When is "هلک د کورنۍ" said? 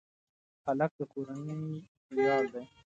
0.65-1.59